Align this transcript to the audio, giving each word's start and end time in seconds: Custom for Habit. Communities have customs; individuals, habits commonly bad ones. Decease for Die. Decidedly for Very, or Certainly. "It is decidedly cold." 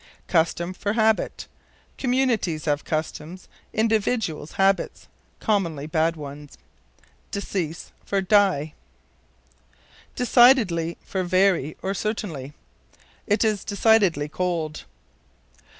Custom 0.25 0.73
for 0.73 0.93
Habit. 0.93 1.45
Communities 1.99 2.65
have 2.65 2.83
customs; 2.83 3.47
individuals, 3.71 4.53
habits 4.53 5.07
commonly 5.39 5.85
bad 5.85 6.15
ones. 6.15 6.57
Decease 7.29 7.91
for 8.03 8.19
Die. 8.19 8.73
Decidedly 10.15 10.97
for 11.05 11.23
Very, 11.23 11.77
or 11.83 11.93
Certainly. 11.93 12.53
"It 13.27 13.43
is 13.43 13.63
decidedly 13.63 14.27
cold." 14.27 14.85